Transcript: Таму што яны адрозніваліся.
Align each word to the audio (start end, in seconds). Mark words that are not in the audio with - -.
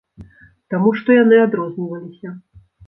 Таму 0.75 0.89
што 1.01 1.19
яны 1.23 1.35
адрозніваліся. 1.45 2.39